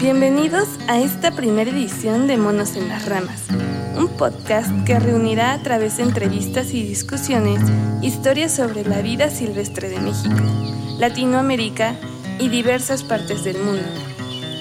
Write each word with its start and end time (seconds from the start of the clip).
Bienvenidos 0.00 0.66
a 0.88 0.98
esta 0.98 1.30
primera 1.32 1.70
edición 1.70 2.26
de 2.26 2.38
Monos 2.38 2.74
en 2.74 2.88
las 2.88 3.04
Ramas, 3.04 3.42
un 3.98 4.08
podcast 4.08 4.70
que 4.86 4.98
reunirá 4.98 5.52
a 5.52 5.62
través 5.62 5.98
de 5.98 6.04
entrevistas 6.04 6.72
y 6.72 6.82
discusiones 6.82 7.60
historias 8.00 8.50
sobre 8.50 8.82
la 8.82 9.02
vida 9.02 9.28
silvestre 9.28 9.90
de 9.90 10.00
México, 10.00 10.40
Latinoamérica 10.98 11.96
y 12.38 12.48
diversas 12.48 13.02
partes 13.02 13.44
del 13.44 13.58
mundo. 13.58 13.86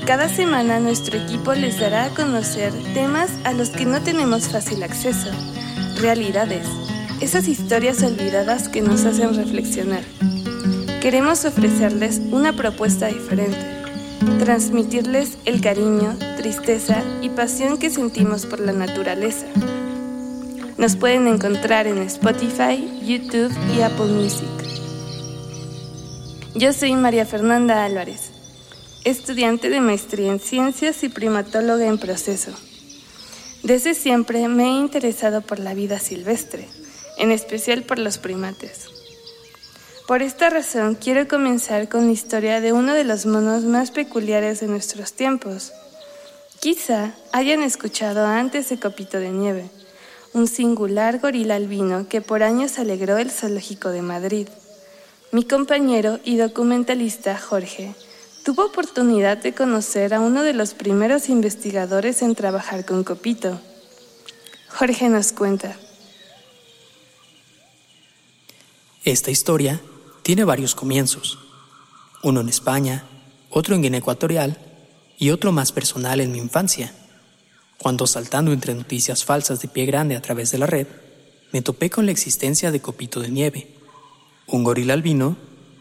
Cada 0.05 0.27
semana 0.27 0.81
nuestro 0.81 1.17
equipo 1.17 1.53
les 1.53 1.79
dará 1.79 2.03
a 2.05 2.09
conocer 2.09 2.73
temas 2.93 3.31
a 3.45 3.53
los 3.53 3.69
que 3.69 3.85
no 3.85 4.01
tenemos 4.01 4.49
fácil 4.49 4.83
acceso, 4.83 5.29
realidades, 6.01 6.67
esas 7.21 7.47
historias 7.47 8.03
olvidadas 8.03 8.67
que 8.67 8.81
nos 8.81 9.05
hacen 9.05 9.33
reflexionar. 9.33 10.03
Queremos 10.99 11.45
ofrecerles 11.45 12.19
una 12.29 12.51
propuesta 12.51 13.07
diferente 13.07 13.78
transmitirles 14.39 15.37
el 15.45 15.61
cariño, 15.61 16.17
tristeza 16.37 17.03
y 17.21 17.29
pasión 17.29 17.77
que 17.77 17.89
sentimos 17.89 18.45
por 18.45 18.59
la 18.59 18.71
naturaleza. 18.71 19.45
Nos 20.77 20.95
pueden 20.95 21.27
encontrar 21.27 21.87
en 21.87 21.99
Spotify, 21.99 23.01
YouTube 23.05 23.51
y 23.75 23.81
Apple 23.81 24.05
Music. 24.05 24.47
Yo 26.55 26.73
soy 26.73 26.93
María 26.93 27.25
Fernanda 27.25 27.85
Álvarez, 27.85 28.31
estudiante 29.05 29.69
de 29.69 29.81
maestría 29.81 30.31
en 30.31 30.39
ciencias 30.39 31.03
y 31.03 31.09
primatóloga 31.09 31.85
en 31.85 31.97
proceso. 31.97 32.51
Desde 33.63 33.93
siempre 33.93 34.47
me 34.47 34.63
he 34.63 34.79
interesado 34.79 35.41
por 35.41 35.59
la 35.59 35.73
vida 35.73 35.99
silvestre, 35.99 36.67
en 37.17 37.31
especial 37.31 37.83
por 37.83 37.99
los 37.99 38.17
primates. 38.17 38.98
Por 40.09 40.23
esta 40.23 40.49
razón 40.49 40.95
quiero 40.95 41.27
comenzar 41.27 41.87
con 41.87 42.07
la 42.07 42.11
historia 42.13 42.61
de 42.61 42.73
uno 42.73 42.95
de 42.95 43.03
los 43.03 43.27
monos 43.27 43.63
más 43.63 43.91
peculiares 43.91 44.59
de 44.59 44.65
nuestros 44.65 45.13
tiempos. 45.13 45.71
Quizá 46.59 47.13
hayan 47.31 47.61
escuchado 47.61 48.25
antes 48.25 48.69
de 48.69 48.79
Copito 48.79 49.19
de 49.19 49.29
Nieve, 49.29 49.69
un 50.33 50.47
singular 50.47 51.19
gorila 51.19 51.57
albino 51.57 52.07
que 52.09 52.21
por 52.21 52.41
años 52.41 52.79
alegró 52.79 53.19
el 53.19 53.29
zoológico 53.29 53.89
de 53.89 54.01
Madrid. 54.01 54.47
Mi 55.31 55.43
compañero 55.43 56.19
y 56.23 56.37
documentalista 56.37 57.37
Jorge 57.37 57.93
tuvo 58.43 58.65
oportunidad 58.65 59.37
de 59.37 59.53
conocer 59.53 60.15
a 60.15 60.21
uno 60.21 60.41
de 60.41 60.53
los 60.53 60.73
primeros 60.73 61.29
investigadores 61.29 62.23
en 62.23 62.33
trabajar 62.33 62.83
con 62.83 63.03
Copito. 63.03 63.61
Jorge 64.69 65.07
nos 65.07 65.33
cuenta. 65.33 65.77
Esta 69.05 69.29
historia 69.29 69.79
tiene 70.29 70.43
varios 70.43 70.75
comienzos, 70.75 71.39
uno 72.21 72.41
en 72.41 72.49
España, 72.49 73.03
otro 73.49 73.73
en 73.73 73.81
Guinea 73.81 73.97
Ecuatorial 73.97 74.59
y 75.17 75.31
otro 75.31 75.51
más 75.51 75.71
personal 75.71 76.21
en 76.21 76.31
mi 76.31 76.37
infancia, 76.37 76.93
cuando 77.79 78.05
saltando 78.05 78.53
entre 78.53 78.75
noticias 78.75 79.25
falsas 79.25 79.59
de 79.59 79.67
pie 79.67 79.87
grande 79.87 80.15
a 80.15 80.21
través 80.21 80.51
de 80.51 80.59
la 80.59 80.67
red, 80.67 80.85
me 81.51 81.63
topé 81.63 81.89
con 81.89 82.05
la 82.05 82.11
existencia 82.11 82.69
de 82.69 82.79
Copito 82.79 83.21
de 83.21 83.29
Nieve, 83.29 83.75
un 84.45 84.63
gorila 84.63 84.93
albino 84.93 85.35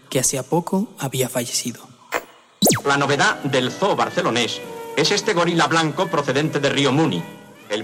que 0.08 0.18
hacía 0.18 0.42
poco 0.42 0.94
había 0.98 1.28
fallecido. 1.28 1.86
La 2.86 2.96
novedad 2.96 3.42
del 3.42 3.70
zoo 3.70 3.96
barcelonés 3.96 4.62
es 4.96 5.10
este 5.10 5.34
gorila 5.34 5.66
blanco 5.66 6.06
procedente 6.06 6.58
de 6.58 6.70
Río 6.70 6.90
Muni, 6.90 7.22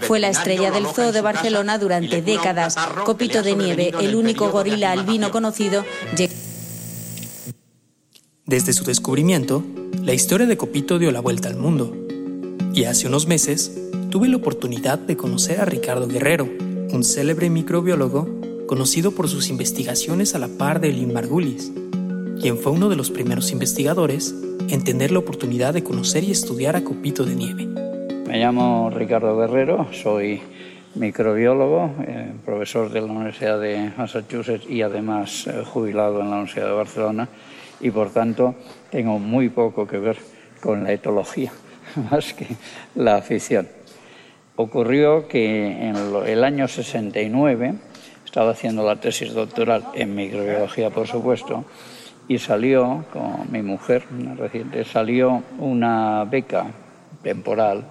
fue 0.01 0.19
la 0.19 0.28
estrella 0.28 0.71
del 0.71 0.87
zoo 0.87 1.12
de 1.12 1.21
Barcelona 1.21 1.78
durante 1.78 2.23
décadas. 2.23 2.75
Copito 3.05 3.43
de 3.43 3.55
Nieve, 3.55 3.93
el 4.01 4.15
único 4.15 4.51
gorila 4.51 4.93
albino 4.93 5.31
conocido, 5.31 5.84
desde 8.47 8.75
su 8.75 8.84
descubrimiento, 8.84 9.64
la 10.03 10.12
historia 10.12 10.47
de 10.47 10.59
Copito 10.59 10.99
dio 10.99 11.10
la 11.10 11.21
vuelta 11.21 11.49
al 11.49 11.56
mundo. 11.56 11.97
Y 12.75 12.84
hace 12.84 13.09
unos 13.09 13.27
meses 13.27 13.81
tuve 14.10 14.28
la 14.28 14.37
oportunidad 14.37 14.99
de 14.99 15.16
conocer 15.16 15.60
a 15.60 15.65
Ricardo 15.65 16.06
Guerrero, 16.06 16.47
un 16.93 17.05
célebre 17.05 17.49
microbiólogo 17.49 18.28
conocido 18.66 19.12
por 19.12 19.28
sus 19.28 19.49
investigaciones 19.49 20.34
a 20.34 20.38
la 20.38 20.49
par 20.49 20.81
de 20.81 20.93
Lynn 20.93 21.12
Margulis, 21.12 21.72
quien 22.41 22.59
fue 22.59 22.72
uno 22.72 22.91
de 22.91 22.97
los 22.97 23.10
primeros 23.10 23.50
investigadores 23.50 24.34
en 24.69 24.84
tener 24.84 25.11
la 25.11 25.21
oportunidad 25.21 25.72
de 25.72 25.82
conocer 25.82 26.22
y 26.25 26.31
estudiar 26.31 26.76
a 26.76 26.84
Copito 26.84 27.25
de 27.25 27.37
Nieve. 27.37 27.66
Me 28.26 28.38
llamo 28.38 28.91
Ricardo 28.91 29.38
Guerrero, 29.38 29.88
soy 29.93 30.43
microbiólogo, 30.94 31.93
eh, 32.06 32.32
profesor 32.44 32.91
de 32.91 33.00
la 33.00 33.06
Universidad 33.06 33.59
de 33.59 33.91
Massachusetts 33.97 34.69
y 34.69 34.82
además 34.82 35.47
eh, 35.47 35.65
jubilado 35.65 36.21
en 36.21 36.31
la 36.31 36.37
Universidad 36.37 36.66
de 36.66 36.72
Barcelona 36.72 37.28
y 37.81 37.91
por 37.91 38.11
tanto 38.11 38.55
tengo 38.91 39.19
muy 39.19 39.49
poco 39.49 39.87
que 39.87 39.99
ver 39.99 40.17
con 40.61 40.85
la 40.85 40.93
etología, 40.93 41.53
más 42.11 42.33
que 42.33 42.47
la 42.95 43.17
afición. 43.17 43.69
Ocurrió 44.57 45.27
que 45.27 45.89
en 45.89 45.97
el 46.27 46.45
año 46.45 46.69
69 46.69 47.75
estaba 48.25 48.53
haciendo 48.53 48.85
la 48.85 49.01
tesis 49.01 49.33
doctoral 49.33 49.85
en 49.95 50.15
microbiología, 50.15 50.91
por 50.91 51.07
supuesto, 51.07 51.65
y 52.29 52.39
salió, 52.39 53.05
con 53.12 53.51
mi 53.51 53.62
mujer, 53.62 54.05
una 54.11 54.35
reciente, 54.35 54.85
salió 54.85 55.43
una 55.59 56.25
beca 56.25 56.67
temporal 57.23 57.85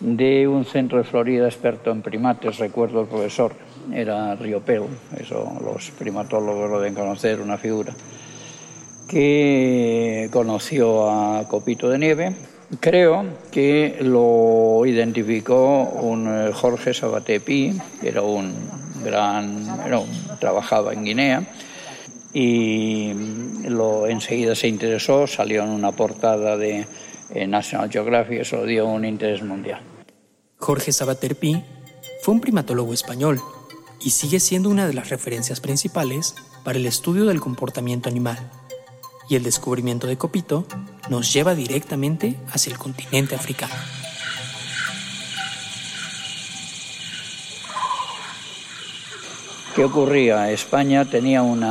de 0.00 0.48
un 0.48 0.64
centro 0.64 0.98
de 0.98 1.04
Florida 1.04 1.46
experto 1.46 1.90
en 1.90 2.00
primates, 2.00 2.58
recuerdo 2.58 3.02
el 3.02 3.08
profesor, 3.08 3.52
era 3.92 4.34
Riopel, 4.36 4.84
eso 5.18 5.58
los 5.62 5.90
primatólogos 5.90 6.70
lo 6.70 6.80
deben 6.80 6.94
conocer, 6.94 7.40
una 7.40 7.58
figura 7.58 7.92
que 9.08 10.28
conoció 10.32 11.10
a 11.10 11.46
Copito 11.48 11.88
de 11.88 11.98
Nieve. 11.98 12.34
Creo 12.80 13.24
que 13.50 13.98
lo 14.00 14.84
identificó 14.86 15.82
un 15.82 16.26
eh, 16.28 16.52
Jorge 16.52 16.94
Sabatepi, 16.94 17.78
que 18.00 18.08
era 18.08 18.22
un 18.22 18.52
gran, 19.04 19.66
trabajaba 20.40 20.92
en 20.92 21.04
Guinea, 21.04 21.46
y 22.32 23.12
lo 23.68 24.06
enseguida 24.06 24.54
se 24.54 24.66
interesó, 24.66 25.26
salió 25.26 25.62
en 25.62 25.70
una 25.70 25.92
portada 25.92 26.56
de 26.56 26.86
eh, 27.30 27.46
National 27.46 27.90
Geographic, 27.90 28.40
eso 28.40 28.64
dio 28.64 28.86
un 28.86 29.04
interés 29.04 29.42
mundial. 29.42 29.80
Jorge 30.56 30.92
Sabaterpi 30.92 31.62
fue 32.22 32.34
un 32.34 32.40
primatólogo 32.40 32.92
español 32.92 33.40
y 34.00 34.10
sigue 34.10 34.40
siendo 34.40 34.70
una 34.70 34.86
de 34.86 34.94
las 34.94 35.10
referencias 35.10 35.60
principales 35.60 36.34
para 36.64 36.78
el 36.78 36.86
estudio 36.86 37.26
del 37.26 37.40
comportamiento 37.40 38.08
animal 38.08 38.50
y 39.28 39.36
el 39.36 39.42
descubrimiento 39.42 40.06
de 40.06 40.16
Copito 40.16 40.66
nos 41.08 41.32
lleva 41.32 41.54
directamente 41.54 42.36
hacia 42.52 42.72
el 42.72 42.78
continente 42.78 43.34
africano. 43.34 43.74
¿Qué 49.74 49.82
ocurría? 49.82 50.52
España 50.52 51.04
tenía 51.04 51.42
un 51.42 51.66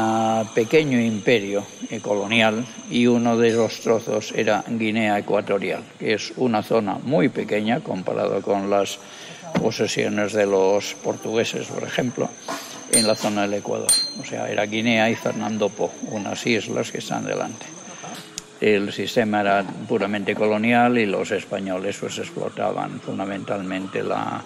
pequeño 0.53 0.99
imperio 0.99 1.65
colonial 2.01 2.65
y 2.89 3.07
uno 3.07 3.37
de 3.37 3.53
los 3.53 3.79
trozos 3.79 4.33
era 4.35 4.65
Guinea 4.67 5.19
Ecuatorial, 5.19 5.83
que 5.99 6.13
es 6.13 6.33
una 6.35 6.63
zona 6.63 6.97
muy 7.01 7.29
pequeña 7.29 7.79
comparado 7.79 8.41
con 8.41 8.69
las 8.69 8.99
posesiones 9.53 10.33
de 10.33 10.45
los 10.45 10.95
portugueses, 10.95 11.67
por 11.67 11.83
ejemplo, 11.83 12.29
en 12.93 13.07
la 13.07 13.15
zona 13.15 13.43
del 13.43 13.55
Ecuador. 13.55 13.91
O 14.21 14.25
sea, 14.25 14.49
era 14.49 14.65
Guinea 14.65 15.09
y 15.09 15.15
Fernando 15.15 15.69
Po, 15.69 15.91
unas 16.11 16.45
islas 16.45 16.91
que 16.91 16.99
están 16.99 17.25
delante. 17.25 17.65
El 18.61 18.93
sistema 18.93 19.41
era 19.41 19.65
puramente 19.87 20.35
colonial 20.35 20.97
y 20.97 21.05
los 21.05 21.31
españoles 21.31 21.97
pues 21.99 22.17
explotaban 22.19 23.01
fundamentalmente 23.01 24.01
la, 24.01 24.41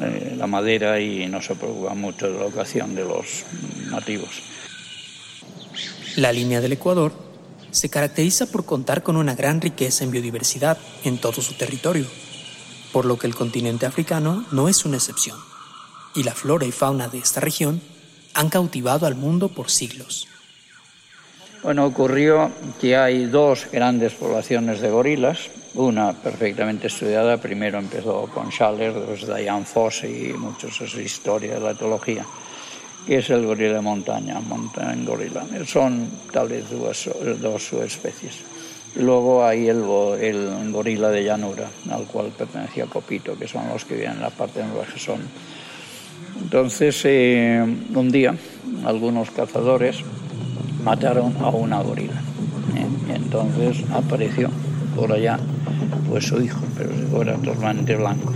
eh, 0.00 0.34
la 0.36 0.46
madera 0.46 0.98
y 1.00 1.26
no 1.26 1.42
se 1.42 1.54
preocupaban 1.54 2.00
mucho 2.00 2.28
de 2.28 2.38
la 2.38 2.46
educación 2.46 2.94
de 2.94 3.04
los 3.04 3.44
nativos. 3.90 4.42
La 6.16 6.32
línea 6.32 6.62
del 6.62 6.72
Ecuador 6.72 7.12
se 7.70 7.90
caracteriza 7.90 8.46
por 8.46 8.64
contar 8.64 9.02
con 9.02 9.16
una 9.16 9.34
gran 9.34 9.60
riqueza 9.60 10.04
en 10.04 10.12
biodiversidad 10.12 10.78
en 11.04 11.18
todo 11.18 11.42
su 11.42 11.54
territorio, 11.54 12.06
por 12.90 13.04
lo 13.04 13.18
que 13.18 13.26
el 13.26 13.34
continente 13.34 13.84
africano 13.84 14.46
no 14.50 14.70
es 14.70 14.86
una 14.86 14.96
excepción 14.96 15.36
y 16.16 16.22
la 16.22 16.34
flora 16.34 16.66
y 16.66 16.72
fauna 16.72 17.08
de 17.08 17.18
esta 17.18 17.40
región 17.40 17.80
han 18.34 18.48
cautivado 18.48 19.06
al 19.06 19.14
mundo 19.14 19.48
por 19.48 19.70
siglos. 19.70 20.26
Bueno, 21.62 21.86
ocurrió 21.86 22.50
que 22.80 22.96
hay 22.96 23.26
dos 23.26 23.66
grandes 23.72 24.14
poblaciones 24.14 24.80
de 24.80 24.90
gorilas, 24.90 25.50
una 25.74 26.12
perfectamente 26.12 26.86
estudiada, 26.86 27.38
primero 27.38 27.78
empezó 27.78 28.30
con 28.32 28.50
Schaller, 28.50 28.94
después 28.94 29.26
Diane 29.26 29.64
Foss 29.64 30.04
y 30.04 30.32
muchos 30.32 30.80
es 30.80 30.94
historia 30.94 31.54
de 31.54 31.60
la 31.60 31.72
etología, 31.72 32.24
que 33.06 33.18
es 33.18 33.30
el 33.30 33.44
gorila 33.44 33.74
de 33.74 33.80
montaña, 33.80 34.40
mountain 34.40 35.04
gorila. 35.04 35.44
Son 35.66 36.08
tal 36.32 36.48
vez 36.48 36.70
dos, 36.70 37.10
dos 37.40 37.62
subespecies. 37.62 38.36
Luego 38.94 39.44
hay 39.44 39.68
el, 39.68 39.84
el, 40.20 40.72
gorila 40.72 41.10
de 41.10 41.24
llanura, 41.24 41.68
al 41.90 42.06
cual 42.06 42.32
pertenecía 42.36 42.86
Copito, 42.86 43.38
que 43.38 43.46
son 43.48 43.68
los 43.68 43.84
que 43.84 43.96
viven 43.96 44.12
en 44.12 44.22
la 44.22 44.30
parte 44.30 44.60
de 44.60 44.66
que 44.92 44.98
son 44.98 45.20
entonces, 46.42 47.00
eh, 47.04 47.64
un 47.94 48.10
día, 48.10 48.34
algunos 48.84 49.30
cazadores 49.30 49.98
mataron 50.84 51.34
a 51.40 51.48
una 51.48 51.80
gorila. 51.82 52.20
¿eh? 52.76 53.14
Entonces 53.14 53.84
apareció 53.92 54.50
por 54.94 55.12
allá 55.12 55.38
fue 56.08 56.20
su 56.20 56.40
hijo, 56.40 56.60
pero 56.76 57.22
era 57.22 57.36
totalmente 57.36 57.96
blanco. 57.96 58.32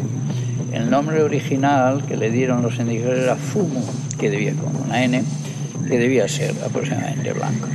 El 0.72 0.90
nombre 0.90 1.22
original 1.22 2.04
que 2.06 2.16
le 2.16 2.30
dieron 2.30 2.62
los 2.62 2.78
indígenas 2.78 3.18
era 3.18 3.36
Fumu, 3.36 3.84
que 4.18 4.30
debía 4.30 4.54
con 4.54 4.74
una 4.76 5.02
N, 5.04 5.24
que 5.88 5.98
debía 5.98 6.28
ser 6.28 6.54
aproximadamente 6.64 7.32
blanco. 7.32 7.68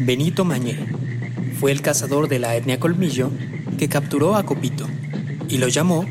Benito 0.00 0.44
Mañé 0.44 0.76
fue 1.58 1.72
el 1.72 1.82
cazador 1.82 2.28
de 2.28 2.38
la 2.38 2.56
etnia 2.56 2.80
Colmillo 2.80 3.30
que 3.80 3.88
capturó 3.88 4.36
a 4.36 4.42
Copito 4.42 4.86
y 5.48 5.56
lo 5.56 5.66
llamó 5.68 6.04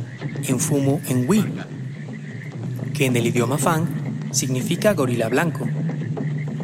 Enfumo 0.48 1.02
Enwi, 1.08 1.46
que 2.96 3.06
en 3.06 3.16
el 3.16 3.28
idioma 3.28 3.60
Fang 3.60 3.86
significa 4.32 4.96
gorila 4.96 5.30
blanco. 5.30 5.68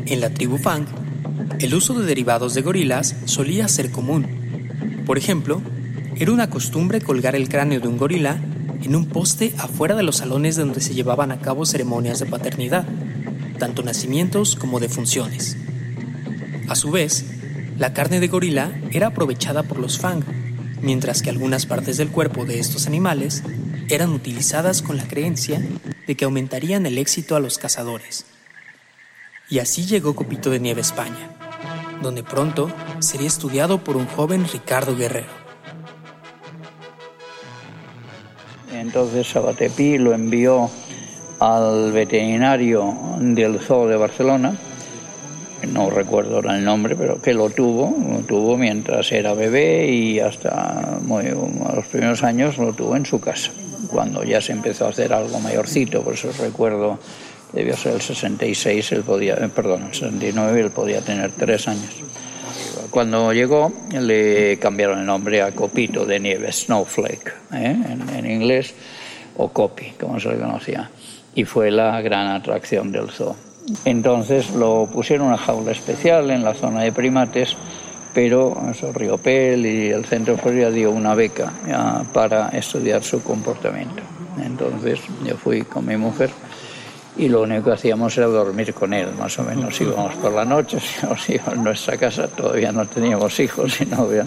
En 0.07 0.19
la 0.19 0.31
tribu 0.31 0.57
Fang, 0.57 0.88
el 1.60 1.75
uso 1.75 1.94
de 1.94 2.07
derivados 2.07 2.56
de 2.56 2.63
gorilas 2.63 3.18
solía 3.25 3.68
ser 3.68 3.92
común. 3.92 4.25
Por 5.06 5.19
ejemplo, 5.19 5.62
era 6.16 6.31
una 6.31 6.50
costumbre 6.50 7.02
colgar 7.02 7.36
el 7.36 7.50
cráneo 7.50 7.80
de 7.80 7.88
un 7.88 8.00
gorila 8.00 8.40
en 8.81 8.96
un 8.96 9.06
poste 9.06 9.54
afuera 9.60 9.94
de 9.94 10.01
los 10.01 10.16
salones 10.16 10.56
donde 10.56 10.81
se 10.81 10.96
llevaban 10.96 11.31
a 11.31 11.38
cabo 11.38 11.68
ceremonias 11.68 12.18
de 12.18 12.25
paternidad, 12.25 12.88
tanto 13.60 13.84
nacimientos 13.84 14.56
como 14.56 14.80
defunciones. 14.80 15.56
A 16.68 16.74
su 16.74 16.90
vez, 16.90 17.25
la 17.78 17.94
carne 17.94 18.19
de 18.19 18.28
gorila 18.28 18.72
era 18.90 19.10
aprovechada 19.10 19.62
por 19.62 19.78
los 19.78 20.00
Fang, 20.00 20.24
mientras 20.86 21.22
que 21.22 21.32
algunas 21.32 21.66
partes 21.66 21.98
del 21.98 22.12
cuerpo 22.12 22.46
de 22.46 22.60
estos 22.60 22.88
animales 22.88 23.44
eran 23.90 24.12
utilizadas 24.12 24.82
con 24.82 24.98
la 24.98 25.08
creencia 25.08 25.62
de 26.08 26.16
que 26.16 26.26
aumentarían 26.26 26.86
el 26.86 26.98
éxito 27.00 27.36
a 27.36 27.40
los 27.40 27.58
cazadores. 27.58 28.26
Y 29.50 29.60
así 29.60 29.86
llegó 29.86 30.16
Copito 30.16 30.50
de 30.52 30.60
Nieve 30.60 30.82
a 30.82 30.84
España, 30.84 31.30
donde 32.02 32.24
pronto 32.24 32.72
sería 33.00 33.28
estudiado 33.28 33.84
por 33.84 33.98
un 33.98 34.06
joven 34.06 34.46
Ricardo 34.52 34.96
Guerrero. 34.96 35.46
Entonces 38.72 39.28
Sabatepi 39.28 39.98
lo 39.98 40.14
envió 40.14 40.70
al 41.40 41.92
veterinario 41.92 42.96
del 43.20 43.60
Zoo 43.60 43.88
de 43.88 43.98
Barcelona, 43.98 44.56
no 45.68 45.90
recuerdo 45.90 46.40
el 46.40 46.64
nombre, 46.64 46.96
pero 46.96 47.22
que 47.22 47.34
lo 47.34 47.50
tuvo, 47.50 47.96
lo 48.12 48.20
tuvo 48.20 48.58
mientras 48.58 49.12
era 49.12 49.34
bebé 49.34 49.88
y 49.88 50.20
hasta 50.20 51.00
muy, 51.02 51.26
los 51.26 51.86
primeros 51.88 52.24
años 52.24 52.58
lo 52.58 52.74
tuvo 52.74 52.96
en 52.96 53.06
su 53.06 53.20
casa. 53.20 53.52
Cuando 53.90 54.24
ya 54.24 54.42
se 54.42 54.52
empezó 54.52 54.86
a 54.86 54.90
hacer 54.90 55.14
algo 55.14 55.40
mayorcito, 55.40 56.02
por 56.02 56.14
eso 56.14 56.30
recuerdo, 56.40 57.00
debió 57.54 57.76
ser 57.78 57.94
el 57.94 58.02
66, 58.02 58.92
él 58.92 59.04
podía, 59.04 59.36
eh, 59.36 59.50
perdón, 59.54 59.84
el 59.88 59.94
69, 59.94 60.62
él 60.62 60.72
podía 60.72 61.02
tener 61.02 61.32
tres 61.32 61.68
años. 61.68 61.94
Cuando 62.90 63.34
llegó 63.34 63.72
le 63.92 64.58
cambiaron 64.58 65.00
el 65.00 65.06
nombre 65.06 65.42
a 65.42 65.52
Copito 65.52 66.06
de 66.06 66.20
Nieve, 66.20 66.52
Snowflake, 66.52 67.34
¿eh? 67.54 67.76
en, 67.90 68.10
en 68.16 68.32
inglés, 68.32 68.74
o 69.38 69.50
Copi, 69.50 69.92
como 70.00 70.20
se 70.20 70.30
le 70.30 70.38
conocía, 70.38 70.90
y 71.34 71.44
fue 71.44 71.72
la 71.72 72.02
gran 72.02 72.28
atracción 72.28 72.92
del 72.92 73.10
zoo. 73.10 73.36
Entonces 73.84 74.52
lo 74.52 74.88
pusieron 74.92 75.28
en 75.28 75.34
una 75.34 75.42
jaula 75.42 75.72
especial 75.72 76.30
en 76.30 76.44
la 76.44 76.54
zona 76.54 76.82
de 76.82 76.92
primates, 76.92 77.56
pero 78.14 78.56
eso, 78.72 78.94
Riopel 78.94 79.66
y 79.66 79.90
el 79.90 80.06
Centro 80.06 80.38
Florida 80.38 80.70
dio 80.72 80.92
una 80.92 81.16
beca 81.16 81.52
para 82.14 82.50
estudiar 82.50 83.04
su 83.04 83.22
comportamiento. 83.24 84.02
Entonces 84.44 85.00
yo 85.26 85.36
fui 85.38 85.64
con 85.64 85.86
mi 85.86 85.98
mujer 85.98 86.30
y 87.18 87.30
lo 87.30 87.42
único 87.42 87.66
que 87.66 87.72
hacíamos 87.72 88.18
era 88.18 88.28
dormir 88.28 88.74
con 88.74 88.94
él, 88.94 89.08
más 89.18 89.38
o 89.40 89.44
menos. 89.44 89.80
Íbamos 89.80 90.16
por 90.16 90.34
la 90.34 90.46
noche, 90.46 90.80
íbamos 91.28 91.30
en 91.30 91.64
nuestra 91.64 91.98
casa, 91.98 92.28
todavía 92.28 92.72
no 92.72 92.86
teníamos 92.86 93.40
hijos 93.40 93.80
y 93.82 93.86
novia, 93.86 94.26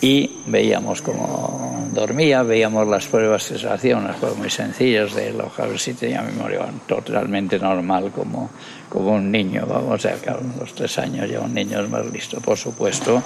y 0.00 0.30
veíamos 0.46 1.02
cómo 1.02 1.88
dormía, 1.92 2.42
veíamos 2.42 2.86
las 2.88 3.06
pruebas 3.06 3.48
que 3.48 3.58
se 3.58 3.68
hacían, 3.68 4.04
unas 4.04 4.16
pruebas 4.16 4.38
muy 4.38 4.50
sencillas 4.50 5.14
de 5.14 5.28
él, 5.28 5.40
a 5.40 5.66
ver 5.66 5.78
si 5.78 5.94
tenía 5.94 6.22
memoria 6.22 6.66
totalmente 6.86 7.58
normal 7.58 8.10
como, 8.14 8.50
como 8.88 9.12
un 9.12 9.30
niño, 9.30 9.66
vamos, 9.66 10.00
sea, 10.00 10.14
que 10.14 10.30
a 10.30 10.38
los 10.58 10.74
tres 10.74 10.98
años 10.98 11.28
ya 11.28 11.40
un 11.40 11.52
niño 11.52 11.80
es 11.80 11.90
más 11.90 12.06
listo, 12.06 12.40
por 12.40 12.56
supuesto, 12.56 13.22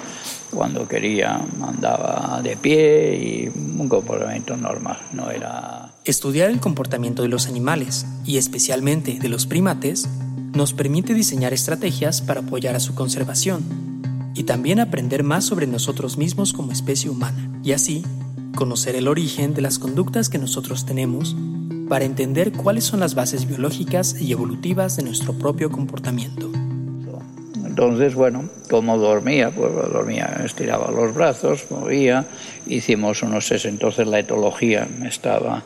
cuando 0.51 0.87
quería 0.87 1.39
andaba 1.61 2.41
de 2.43 2.57
pie 2.57 3.15
y 3.15 3.47
un 3.47 3.87
comportamiento 3.87 4.57
normal, 4.57 4.97
no 5.13 5.29
era... 5.29 5.91
Estudiar 6.03 6.49
el 6.49 6.59
comportamiento 6.59 7.21
de 7.21 7.29
los 7.29 7.47
animales, 7.47 8.05
y 8.25 8.37
especialmente 8.37 9.17
de 9.19 9.29
los 9.29 9.45
primates, 9.45 10.09
nos 10.53 10.73
permite 10.73 11.13
diseñar 11.13 11.53
estrategias 11.53 12.21
para 12.21 12.41
apoyar 12.41 12.75
a 12.75 12.79
su 12.79 12.95
conservación 12.95 13.94
y 14.35 14.43
también 14.43 14.79
aprender 14.79 15.23
más 15.23 15.45
sobre 15.45 15.65
nosotros 15.65 16.17
mismos 16.17 16.53
como 16.53 16.71
especie 16.71 17.09
humana, 17.09 17.49
y 17.63 17.71
así 17.71 18.03
conocer 18.55 18.95
el 18.95 19.07
origen 19.07 19.53
de 19.53 19.61
las 19.61 19.79
conductas 19.79 20.29
que 20.29 20.37
nosotros 20.37 20.85
tenemos 20.85 21.35
para 21.89 22.05
entender 22.05 22.51
cuáles 22.51 22.83
son 22.83 22.99
las 22.99 23.15
bases 23.15 23.47
biológicas 23.47 24.19
y 24.19 24.31
evolutivas 24.31 24.95
de 24.97 25.03
nuestro 25.03 25.33
propio 25.33 25.71
comportamiento. 25.71 26.51
Entonces, 27.65 28.15
bueno, 28.15 28.49
como 28.69 28.97
dormía, 28.97 29.51
pues 29.51 29.73
dormía, 29.73 30.41
estiraba 30.45 30.91
los 30.91 31.13
brazos, 31.13 31.65
movía, 31.69 32.25
hicimos 32.65 33.21
unos 33.21 33.51
entonces 33.65 34.07
la 34.07 34.19
etología 34.19 34.87
estaba 35.03 35.63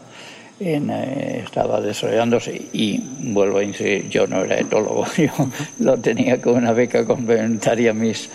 eh, 0.60 1.42
estaba 1.46 1.80
desarrollándose 1.80 2.62
y 2.74 3.02
vuelvo 3.20 3.60
a 3.60 3.64
insistir, 3.64 4.10
yo 4.10 4.28
no 4.28 4.44
era 4.44 4.60
etólogo, 4.60 5.06
yo 5.18 5.32
lo 5.80 5.98
tenía 5.98 6.42
con 6.42 6.56
una 6.56 6.74
beca 6.74 7.06
complementaria 7.06 7.92
a 7.92 7.94
mis, 7.94 8.30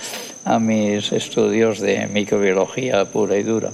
a 0.45 0.59
mis 0.59 1.13
estudios 1.13 1.81
de 1.81 2.07
microbiología 2.07 3.05
pura 3.05 3.37
y 3.37 3.43
dura. 3.43 3.71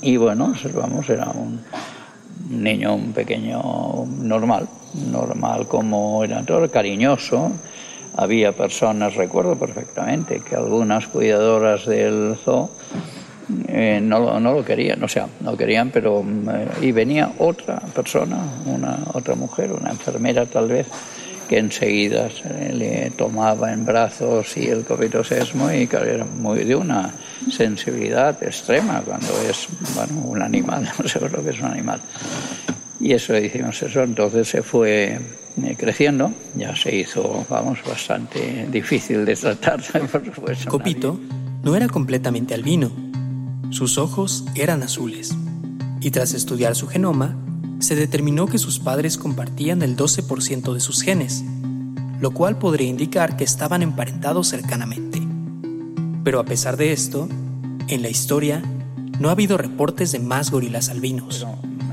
Y 0.00 0.16
bueno, 0.16 0.46
observamos, 0.46 1.08
era 1.10 1.26
un 1.26 1.60
niño, 2.48 2.94
un 2.94 3.12
pequeño 3.12 4.06
normal, 4.06 4.68
normal 5.10 5.66
como 5.66 6.24
era 6.24 6.42
todo, 6.44 6.70
cariñoso. 6.70 7.50
Había 8.16 8.52
personas, 8.52 9.14
recuerdo 9.14 9.56
perfectamente, 9.56 10.40
que 10.40 10.56
algunas 10.56 11.06
cuidadoras 11.06 11.86
del 11.86 12.36
zoo 12.42 12.70
eh, 13.68 14.00
no, 14.02 14.38
no, 14.38 14.54
lo 14.54 14.64
querían, 14.64 15.02
o 15.02 15.08
sea, 15.08 15.26
no 15.40 15.56
querían, 15.56 15.90
pero 15.90 16.22
eh, 16.22 16.68
y 16.82 16.92
venía 16.92 17.32
otra 17.38 17.80
persona, 17.80 18.36
una 18.66 18.98
otra 19.14 19.34
mujer, 19.34 19.72
una 19.72 19.90
enfermera 19.90 20.44
tal 20.46 20.68
vez, 20.68 20.86
que 21.48 21.58
enseguida 21.58 22.28
le 22.74 23.10
tomaba 23.16 23.72
en 23.72 23.86
brazos 23.86 24.54
y 24.58 24.66
el 24.66 24.84
copito 24.84 25.24
sesmo 25.24 25.72
y 25.72 25.86
claro, 25.86 26.04
era 26.06 26.24
muy 26.26 26.62
de 26.64 26.76
una 26.76 27.14
sensibilidad 27.50 28.40
extrema 28.42 29.00
cuando 29.00 29.28
es 29.48 29.66
bueno, 29.94 30.28
un 30.28 30.42
animal, 30.42 30.86
no 31.02 31.08
sé 31.08 31.18
lo 31.18 31.42
que 31.42 31.50
es 31.50 31.60
un 31.60 31.68
animal. 31.68 32.02
Y 33.00 33.12
eso 33.12 33.36
hicimos 33.38 33.82
eso, 33.82 34.02
entonces 34.02 34.46
se 34.46 34.62
fue 34.62 35.18
eh, 35.62 35.76
creciendo, 35.78 36.32
ya 36.54 36.76
se 36.76 36.94
hizo, 36.94 37.46
vamos, 37.48 37.78
bastante 37.88 38.66
difícil 38.70 39.24
de 39.24 39.34
tratar, 39.34 39.80
por 40.12 40.34
supuesto. 40.34 40.68
Copito 40.68 41.18
no 41.62 41.74
era 41.74 41.88
completamente 41.88 42.54
albino 42.54 43.07
sus 43.70 43.98
ojos 43.98 44.44
eran 44.54 44.82
azules, 44.82 45.36
y 46.00 46.10
tras 46.10 46.32
estudiar 46.32 46.74
su 46.74 46.88
genoma, 46.88 47.36
se 47.80 47.94
determinó 47.94 48.46
que 48.46 48.58
sus 48.58 48.78
padres 48.78 49.18
compartían 49.18 49.82
el 49.82 49.96
12% 49.96 50.72
de 50.72 50.80
sus 50.80 51.02
genes, 51.02 51.44
lo 52.20 52.30
cual 52.32 52.58
podría 52.58 52.88
indicar 52.88 53.36
que 53.36 53.44
estaban 53.44 53.82
emparentados 53.82 54.48
cercanamente. 54.48 55.20
Pero 56.24 56.40
a 56.40 56.44
pesar 56.44 56.76
de 56.76 56.92
esto, 56.92 57.28
en 57.88 58.02
la 58.02 58.08
historia 58.08 58.62
no 59.20 59.28
ha 59.28 59.32
habido 59.32 59.58
reportes 59.58 60.12
de 60.12 60.18
más 60.18 60.50
gorilas 60.50 60.88
albinos. 60.88 61.46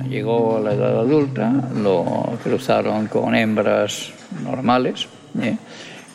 llegó 0.09 0.57
a 0.57 0.61
la 0.61 0.73
edad 0.73 0.99
adulta, 0.99 1.69
lo 1.75 2.05
cruzaron 2.43 3.07
con 3.07 3.35
hembras 3.35 4.11
normales 4.43 5.07
¿eh? 5.39 5.57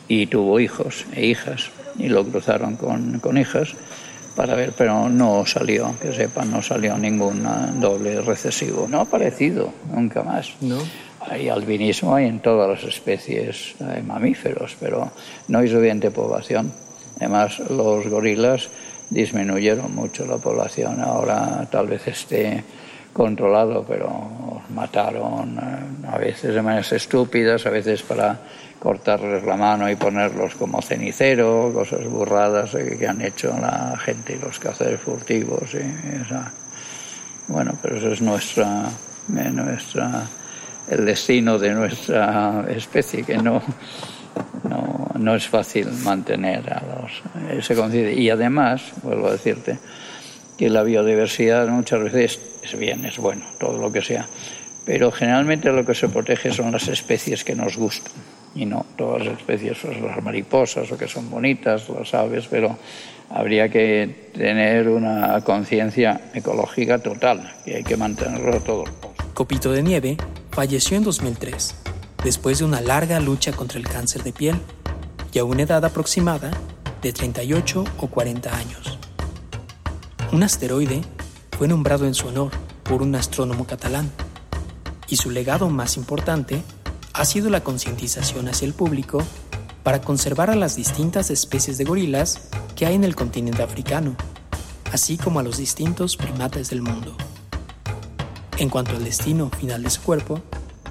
y 0.07 0.27
tuvo 0.27 0.59
hijos 0.59 1.05
e 1.13 1.27
hijas, 1.27 1.69
y 1.97 2.09
lo 2.09 2.25
cruzaron 2.25 2.77
con, 2.77 3.19
con 3.19 3.37
hijas 3.37 3.75
para 4.35 4.55
ver, 4.55 4.73
pero 4.77 5.09
no 5.09 5.45
salió, 5.45 5.95
que 6.01 6.13
sepa, 6.13 6.45
no 6.45 6.61
salió 6.61 6.97
ningún 6.97 7.43
doble 7.79 8.21
recesivo. 8.21 8.87
No 8.87 8.99
ha 8.99 9.01
aparecido 9.01 9.71
nunca 9.93 10.23
más. 10.23 10.53
No. 10.61 10.77
Hay 11.19 11.49
albinismo 11.49 12.15
hay 12.15 12.25
en 12.25 12.39
todas 12.39 12.69
las 12.69 12.83
especies 12.83 13.75
de 13.79 14.01
mamíferos, 14.01 14.75
pero 14.79 15.11
no 15.47 15.59
hay 15.59 15.67
suficiente 15.67 16.09
población. 16.09 16.71
Además, 17.17 17.59
los 17.69 18.07
gorilas 18.07 18.69
disminuyeron 19.09 19.93
mucho 19.93 20.25
la 20.25 20.37
población. 20.37 20.99
Ahora 21.01 21.67
tal 21.69 21.87
vez 21.87 22.07
esté 22.07 22.63
controlado, 23.13 23.85
pero 23.87 24.09
mataron 24.73 25.57
eh, 25.57 26.07
a 26.07 26.17
veces 26.17 26.55
de 26.55 26.61
maneras 26.61 26.91
estúpidas, 26.93 27.65
a 27.65 27.69
veces 27.69 28.01
para 28.01 28.39
cortarles 28.81 29.43
la 29.43 29.55
mano 29.55 29.87
y 29.91 29.95
ponerlos 29.95 30.55
como 30.55 30.81
cenicero, 30.81 31.71
cosas 31.71 32.03
burradas 32.07 32.71
que 32.71 33.07
han 33.07 33.21
hecho 33.21 33.55
la 33.61 33.95
gente 34.03 34.33
y 34.33 34.43
los 34.43 34.57
cazadores 34.57 34.99
furtivos. 34.99 35.77
Bueno, 37.47 37.77
pero 37.79 37.97
eso 37.97 38.11
es 38.11 38.21
nuestra, 38.21 38.85
eh, 39.37 39.49
nuestra, 39.51 40.23
el 40.89 41.05
destino 41.05 41.59
de 41.59 41.75
nuestra 41.75 42.65
especie, 42.69 43.21
que 43.21 43.37
no, 43.37 43.61
no, 44.67 45.11
no 45.13 45.35
es 45.35 45.47
fácil 45.47 45.87
mantener 46.03 46.73
a 46.73 46.81
los, 46.81 47.21
ese 47.51 47.75
conciencia. 47.75 48.19
Y 48.19 48.31
además, 48.31 48.81
vuelvo 49.03 49.27
a 49.27 49.33
decirte, 49.33 49.77
que 50.57 50.71
la 50.71 50.81
biodiversidad 50.81 51.67
muchas 51.67 52.01
veces 52.01 52.39
es 52.63 52.75
bien, 52.79 53.05
es 53.05 53.17
bueno, 53.19 53.45
todo 53.59 53.77
lo 53.79 53.91
que 53.91 54.01
sea. 54.01 54.25
Pero 54.85 55.11
generalmente 55.11 55.71
lo 55.71 55.85
que 55.85 55.93
se 55.93 56.09
protege 56.09 56.51
son 56.51 56.71
las 56.71 56.87
especies 56.87 57.43
que 57.43 57.53
nos 57.53 57.77
gustan. 57.77 58.11
Y 58.53 58.65
no 58.65 58.85
todas 58.97 59.25
las 59.25 59.37
especies, 59.37 59.77
pues 59.81 60.01
las 60.01 60.21
mariposas 60.21 60.91
o 60.91 60.97
que 60.97 61.07
son 61.07 61.29
bonitas, 61.29 61.87
las 61.89 62.13
aves, 62.13 62.47
pero 62.49 62.77
habría 63.29 63.69
que 63.69 64.29
tener 64.33 64.89
una 64.89 65.41
conciencia 65.41 66.29
ecológica 66.33 66.99
total 66.99 67.53
y 67.65 67.71
hay 67.71 67.83
que 67.83 67.95
mantenerlo 67.95 68.59
todo. 68.61 68.83
Copito 69.33 69.71
de 69.71 69.83
Nieve 69.83 70.17
falleció 70.51 70.97
en 70.97 71.03
2003, 71.03 71.75
después 72.23 72.59
de 72.59 72.65
una 72.65 72.81
larga 72.81 73.19
lucha 73.19 73.53
contra 73.53 73.79
el 73.79 73.87
cáncer 73.87 74.23
de 74.23 74.33
piel 74.33 74.55
y 75.31 75.39
a 75.39 75.45
una 75.45 75.63
edad 75.63 75.83
aproximada 75.85 76.51
de 77.01 77.13
38 77.13 77.85
o 77.99 78.07
40 78.07 78.55
años. 78.55 78.99
Un 80.31 80.43
asteroide 80.43 81.01
fue 81.57 81.67
nombrado 81.67 82.05
en 82.05 82.13
su 82.13 82.27
honor 82.27 82.51
por 82.83 83.01
un 83.01 83.15
astrónomo 83.15 83.65
catalán 83.65 84.11
y 85.07 85.17
su 85.17 85.29
legado 85.29 85.69
más 85.69 85.97
importante 85.97 86.61
ha 87.21 87.25
sido 87.25 87.51
la 87.51 87.61
concientización 87.61 88.47
hacia 88.47 88.65
el 88.65 88.73
público 88.73 89.23
para 89.83 90.01
conservar 90.01 90.49
a 90.49 90.55
las 90.55 90.75
distintas 90.75 91.29
especies 91.29 91.77
de 91.77 91.83
gorilas 91.83 92.49
que 92.75 92.87
hay 92.87 92.95
en 92.95 93.03
el 93.03 93.15
continente 93.15 93.61
africano, 93.61 94.15
así 94.91 95.17
como 95.17 95.39
a 95.39 95.43
los 95.43 95.57
distintos 95.57 96.17
primates 96.17 96.71
del 96.71 96.81
mundo. 96.81 97.15
En 98.57 98.69
cuanto 98.69 98.95
al 98.95 99.03
destino 99.03 99.51
final 99.51 99.83
de 99.83 99.91
su 99.91 100.01
cuerpo, 100.01 100.41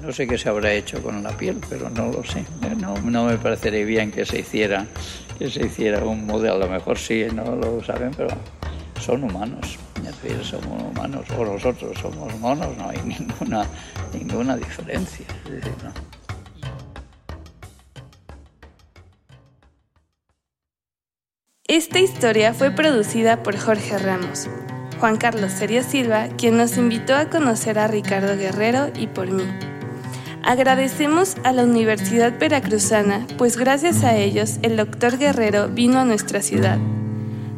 no 0.01 0.13
sé 0.13 0.25
qué 0.25 0.37
se 0.37 0.47
habrá 0.47 0.71
hecho 0.73 1.03
con 1.03 1.21
la 1.21 1.35
piel, 1.35 1.59
pero 1.69 1.89
no 1.89 2.09
lo 2.09 2.23
sé. 2.23 2.45
No, 2.77 2.97
no 3.01 3.25
me 3.25 3.37
parecería 3.37 3.83
bien 3.83 4.09
que 4.09 4.25
se 4.25 4.39
hiciera 4.39 4.87
que 5.37 5.49
se 5.49 5.65
hiciera 5.65 6.01
un 6.05 6.25
modelo. 6.25 6.55
A 6.55 6.59
lo 6.59 6.69
mejor 6.69 6.97
sí, 6.97 7.25
no 7.33 7.57
lo 7.57 7.83
saben, 7.83 8.11
pero 8.15 8.29
son 9.01 9.25
humanos. 9.25 9.77
Es 9.97 10.21
decir, 10.21 10.45
somos 10.45 10.81
humanos, 10.81 11.25
o 11.37 11.43
nosotros 11.43 11.97
somos 12.01 12.33
monos, 12.39 12.75
no 12.77 12.89
hay 12.89 12.99
ninguna, 13.03 13.65
ninguna 14.13 14.55
diferencia. 14.55 15.25
Esta 21.71 21.99
historia 21.99 22.53
fue 22.53 22.71
producida 22.71 23.43
por 23.43 23.57
Jorge 23.57 23.97
Ramos, 23.97 24.49
Juan 24.99 25.15
Carlos 25.15 25.53
Serio 25.53 25.83
Silva, 25.83 26.27
quien 26.37 26.57
nos 26.57 26.75
invitó 26.75 27.15
a 27.15 27.29
conocer 27.29 27.79
a 27.79 27.87
Ricardo 27.87 28.35
Guerrero 28.35 28.89
y 28.93 29.07
por 29.07 29.31
mí. 29.31 29.45
Agradecemos 30.43 31.37
a 31.45 31.53
la 31.53 31.63
Universidad 31.63 32.37
Veracruzana, 32.37 33.25
pues 33.37 33.55
gracias 33.55 34.03
a 34.03 34.17
ellos 34.17 34.57
el 34.63 34.75
doctor 34.75 35.17
Guerrero 35.17 35.69
vino 35.69 35.99
a 35.99 36.03
nuestra 36.03 36.41
ciudad. 36.41 36.77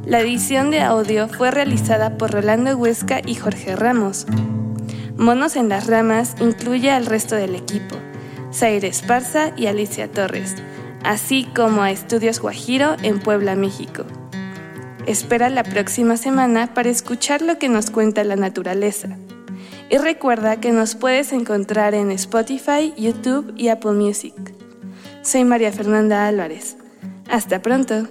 La 0.05 0.19
edición 0.19 0.69
de 0.69 0.81
audio 0.81 1.27
fue 1.27 1.49
realizada 1.49 2.15
por 2.15 2.29
Rolando 2.29 2.77
Huesca 2.77 3.19
y 3.25 3.33
Jorge 3.33 3.75
Ramos. 3.75 4.27
Monos 5.17 5.55
en 5.55 5.69
las 5.69 5.87
Ramas 5.87 6.35
incluye 6.39 6.91
al 6.91 7.07
resto 7.07 7.33
del 7.33 7.55
equipo, 7.55 7.95
Zaire 8.53 8.89
Esparza 8.89 9.53
y 9.57 9.65
Alicia 9.65 10.07
Torres, 10.11 10.57
así 11.03 11.45
como 11.55 11.81
a 11.81 11.91
Estudios 11.91 12.39
Guajiro 12.39 12.95
en 13.03 13.19
Puebla, 13.19 13.55
México. 13.55 14.05
Espera 15.05 15.49
la 15.49 15.63
próxima 15.63 16.17
semana 16.17 16.73
para 16.73 16.89
escuchar 16.89 17.41
lo 17.41 17.59
que 17.59 17.69
nos 17.69 17.91
cuenta 17.91 18.23
la 18.23 18.35
naturaleza. 18.35 19.17
Y 19.89 19.97
recuerda 19.97 20.59
que 20.59 20.71
nos 20.71 20.95
puedes 20.95 21.33
encontrar 21.33 21.93
en 21.93 22.11
Spotify, 22.11 22.93
YouTube 22.97 23.53
y 23.57 23.67
Apple 23.67 23.91
Music. 23.91 24.33
Soy 25.21 25.43
María 25.43 25.71
Fernanda 25.71 26.27
Álvarez. 26.27 26.77
Hasta 27.29 27.61
pronto. 27.61 28.07